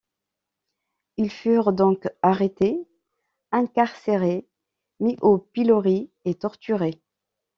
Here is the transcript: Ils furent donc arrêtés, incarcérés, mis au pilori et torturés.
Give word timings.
Ils 1.17 1.29
furent 1.29 1.73
donc 1.73 2.09
arrêtés, 2.23 2.87
incarcérés, 3.51 4.47
mis 4.99 5.15
au 5.21 5.37
pilori 5.37 6.09
et 6.25 6.33
torturés. 6.33 7.03